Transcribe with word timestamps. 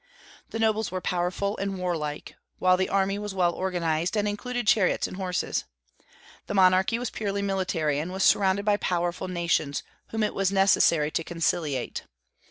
The 0.49 0.57
nobles 0.57 0.89
were 0.89 0.99
powerful 0.99 1.55
and 1.57 1.77
warlike; 1.77 2.33
while 2.57 2.75
the 2.75 2.89
army 2.89 3.19
was 3.19 3.35
well 3.35 3.53
organized, 3.53 4.17
and 4.17 4.27
included 4.27 4.65
chariots 4.65 5.05
and 5.07 5.15
horses. 5.15 5.63
The 6.47 6.55
monarchy 6.55 6.97
was 6.97 7.11
purely 7.11 7.43
military, 7.43 7.99
and 7.99 8.11
was 8.11 8.23
surrounded 8.23 8.65
by 8.65 8.77
powerful 8.77 9.27
nations, 9.27 9.83
whom 10.07 10.23
it 10.23 10.33
was 10.33 10.51
necessary 10.51 11.11
to 11.11 11.23
conciliate. 11.23 12.05